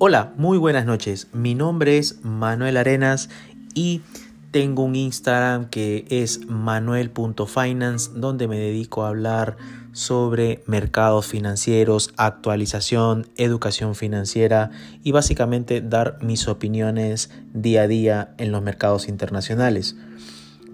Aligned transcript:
Hola, 0.00 0.34
muy 0.36 0.58
buenas 0.58 0.86
noches. 0.86 1.28
Mi 1.32 1.54
nombre 1.54 1.98
es 1.98 2.18
Manuel 2.24 2.78
Arenas 2.78 3.30
y 3.74 4.02
tengo 4.50 4.82
un 4.82 4.96
Instagram 4.96 5.70
que 5.70 6.04
es 6.10 6.46
manuel.finance 6.48 8.10
donde 8.12 8.48
me 8.48 8.58
dedico 8.58 9.04
a 9.04 9.10
hablar 9.10 9.56
sobre 9.92 10.64
mercados 10.66 11.28
financieros, 11.28 12.12
actualización, 12.16 13.28
educación 13.36 13.94
financiera 13.94 14.72
y 15.04 15.12
básicamente 15.12 15.80
dar 15.80 16.18
mis 16.20 16.48
opiniones 16.48 17.30
día 17.52 17.82
a 17.82 17.86
día 17.86 18.34
en 18.38 18.50
los 18.50 18.62
mercados 18.62 19.06
internacionales. 19.06 19.94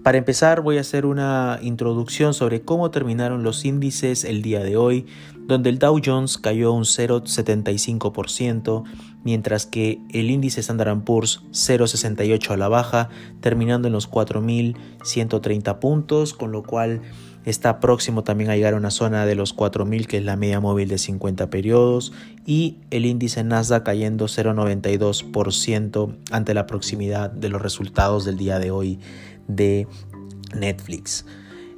Para 0.03 0.17
empezar 0.17 0.61
voy 0.61 0.77
a 0.79 0.81
hacer 0.81 1.05
una 1.05 1.59
introducción 1.61 2.33
sobre 2.33 2.61
cómo 2.61 2.89
terminaron 2.89 3.43
los 3.43 3.63
índices 3.65 4.23
el 4.23 4.41
día 4.41 4.63
de 4.63 4.75
hoy, 4.75 5.05
donde 5.41 5.69
el 5.69 5.77
Dow 5.77 6.01
Jones 6.03 6.39
cayó 6.39 6.73
un 6.73 6.85
0,75%, 6.85 8.83
mientras 9.23 9.67
que 9.67 10.01
el 10.09 10.31
índice 10.31 10.61
Standard 10.61 11.03
Poor's 11.03 11.43
0,68 11.51 12.49
a 12.49 12.57
la 12.57 12.67
baja, 12.67 13.09
terminando 13.41 13.87
en 13.89 13.93
los 13.93 14.09
4.130 14.09 15.77
puntos, 15.77 16.33
con 16.33 16.51
lo 16.51 16.63
cual 16.63 17.03
está 17.45 17.79
próximo 17.79 18.23
también 18.23 18.49
a 18.49 18.55
llegar 18.55 18.73
a 18.73 18.77
una 18.77 18.89
zona 18.89 19.27
de 19.27 19.35
los 19.35 19.55
4.000, 19.55 20.07
que 20.07 20.17
es 20.17 20.25
la 20.25 20.35
media 20.35 20.59
móvil 20.59 20.89
de 20.89 20.97
50 20.97 21.51
periodos, 21.51 22.11
y 22.43 22.79
el 22.89 23.05
índice 23.05 23.43
Nasdaq 23.43 23.83
cayendo 23.83 24.25
0,92% 24.25 26.15
ante 26.31 26.55
la 26.55 26.65
proximidad 26.65 27.29
de 27.29 27.49
los 27.49 27.61
resultados 27.61 28.25
del 28.25 28.37
día 28.37 28.57
de 28.57 28.71
hoy 28.71 28.99
de 29.55 29.87
Netflix. 30.55 31.25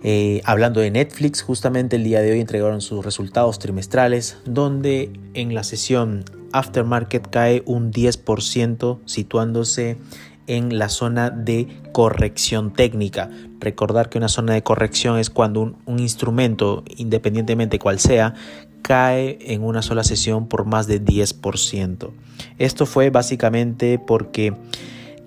Eh, 0.06 0.42
hablando 0.44 0.82
de 0.82 0.92
Netflix, 0.92 1.42
justamente 1.42 1.96
el 1.96 2.04
día 2.04 2.22
de 2.22 2.34
hoy 2.34 2.42
entregaron 2.42 2.82
sus 2.82 3.06
resultados 3.06 3.58
trimestrales, 3.60 4.38
donde 4.46 5.14
en 5.34 5.56
la 5.56 5.64
sesión 5.64 6.26
aftermarket 6.52 7.30
cae 7.30 7.64
un 7.66 7.92
10%, 7.92 9.00
situándose 9.06 9.98
en 10.46 10.78
la 10.78 10.90
zona 10.90 11.30
de 11.30 11.68
corrección 11.94 12.74
técnica. 12.74 13.30
Recordar 13.62 14.10
que 14.10 14.18
una 14.18 14.28
zona 14.28 14.54
de 14.54 14.62
corrección 14.62 15.18
es 15.18 15.30
cuando 15.30 15.62
un, 15.62 15.78
un 15.86 16.00
instrumento, 16.00 16.84
independientemente 16.98 17.80
cual 17.80 18.00
sea, 18.00 18.34
cae 18.82 19.40
en 19.42 19.64
una 19.64 19.82
sola 19.82 20.04
sesión 20.04 20.50
por 20.50 20.66
más 20.66 20.86
de 20.88 21.02
10%. 21.02 22.12
Esto 22.58 22.86
fue 22.86 23.10
básicamente 23.10 24.00
porque 24.00 24.54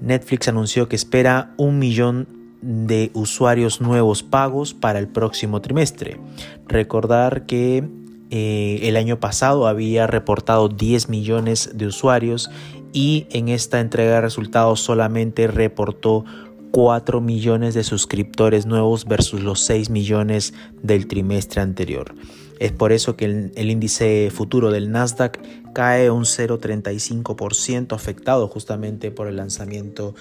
Netflix 0.02 0.48
anunció 0.48 0.86
que 0.88 0.96
espera 0.96 1.54
un 1.56 1.78
millón 1.78 2.35
de 2.62 3.10
usuarios 3.14 3.80
nuevos 3.80 4.22
pagos 4.22 4.74
para 4.74 4.98
el 4.98 5.08
próximo 5.08 5.60
trimestre. 5.60 6.18
Recordar 6.66 7.46
que 7.46 7.84
eh, 8.30 8.80
el 8.82 8.96
año 8.96 9.20
pasado 9.20 9.66
había 9.66 10.06
reportado 10.06 10.68
10 10.68 11.08
millones 11.08 11.70
de 11.74 11.86
usuarios 11.86 12.50
y 12.92 13.26
en 13.30 13.48
esta 13.48 13.80
entrega 13.80 14.14
de 14.14 14.20
resultados 14.22 14.80
solamente 14.80 15.46
reportó 15.46 16.24
4 16.70 17.20
millones 17.20 17.74
de 17.74 17.84
suscriptores 17.84 18.66
nuevos 18.66 19.04
versus 19.06 19.42
los 19.42 19.60
6 19.60 19.90
millones 19.90 20.54
del 20.82 21.06
trimestre 21.06 21.60
anterior. 21.60 22.14
Es 22.58 22.72
por 22.72 22.92
eso 22.92 23.16
que 23.16 23.50
el, 23.54 23.70
índice 23.70 24.30
futuro 24.32 24.70
del 24.70 24.90
Nasdaq 24.90 25.38
cae 25.74 26.10
un 26.10 26.24
0,35% 26.24 27.94
afectado 27.94 28.48
justamente 28.48 29.10
por 29.10 29.28
el 29.28 29.36
lanzamiento 29.36 30.14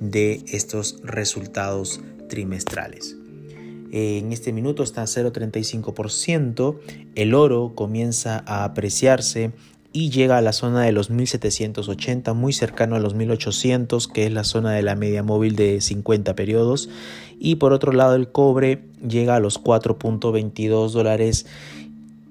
de 0.00 0.42
estos 0.48 0.98
resultados 1.02 2.00
trimestrales. 2.28 3.16
En 3.90 4.32
este 4.32 4.54
minuto 4.54 4.82
está 4.82 5.02
0,35%, 5.02 6.78
el 7.14 7.34
oro 7.34 7.72
comienza 7.74 8.42
a 8.46 8.64
apreciarse 8.64 9.52
y 9.92 10.10
llega 10.10 10.38
a 10.38 10.42
la 10.42 10.52
zona 10.52 10.82
de 10.82 10.92
los 10.92 11.10
1780, 11.10 12.32
muy 12.32 12.52
cercano 12.52 12.94
a 12.96 13.00
los 13.00 13.14
1800, 13.14 14.08
que 14.08 14.26
es 14.26 14.32
la 14.32 14.44
zona 14.44 14.72
de 14.72 14.82
la 14.82 14.96
media 14.96 15.22
móvil 15.22 15.56
de 15.56 15.80
50 15.80 16.34
periodos. 16.34 16.88
Y 17.38 17.56
por 17.56 17.72
otro 17.72 17.92
lado, 17.92 18.14
el 18.14 18.28
cobre 18.28 18.82
llega 19.06 19.36
a 19.36 19.40
los 19.40 19.62
4.22 19.62 20.90
dólares 20.90 21.46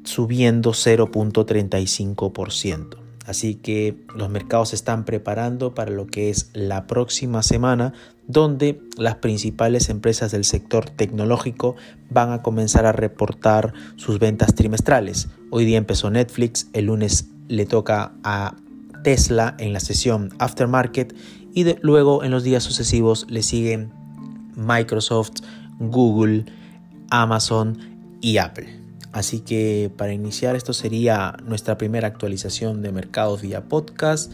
subiendo 0.03 0.71
0.35%. 0.71 2.97
Así 3.25 3.55
que 3.55 3.95
los 4.16 4.29
mercados 4.29 4.69
se 4.69 4.75
están 4.75 5.05
preparando 5.05 5.75
para 5.75 5.91
lo 5.91 6.07
que 6.07 6.29
es 6.29 6.50
la 6.53 6.88
próxima 6.88 7.44
semana, 7.44 7.94
donde 8.27 8.81
las 8.97 9.16
principales 9.16 9.89
empresas 9.89 10.31
del 10.31 10.44
sector 10.44 10.89
tecnológico 10.89 11.75
van 12.09 12.31
a 12.31 12.41
comenzar 12.41 12.85
a 12.85 12.91
reportar 12.91 13.73
sus 13.95 14.19
ventas 14.19 14.55
trimestrales. 14.55 15.29
Hoy 15.50 15.66
día 15.66 15.77
empezó 15.77 16.09
Netflix, 16.09 16.67
el 16.73 16.85
lunes 16.85 17.27
le 17.51 17.66
toca 17.66 18.13
a 18.23 18.56
Tesla 19.03 19.56
en 19.59 19.73
la 19.73 19.81
sesión 19.81 20.34
aftermarket 20.39 21.13
y 21.53 21.66
luego 21.81 22.23
en 22.23 22.31
los 22.31 22.44
días 22.44 22.63
sucesivos 22.63 23.28
le 23.29 23.44
siguen 23.44 23.91
Microsoft, 24.56 25.41
Google, 25.78 26.45
Amazon 27.09 27.78
y 28.22 28.38
Apple. 28.38 28.79
Así 29.12 29.41
que 29.41 29.91
para 29.97 30.13
iniciar 30.13 30.56
esto 30.56 30.72
sería 30.72 31.35
nuestra 31.45 31.78
primera 31.78 32.07
actualización 32.07 32.81
de 32.81 32.94
mercados 32.94 33.41
vía 33.41 33.66
podcast 33.68 34.31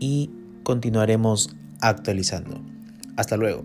y 0.00 0.30
continuaremos 0.62 1.54
actualizando. 1.82 2.58
Hasta 3.16 3.36
luego. 3.36 3.64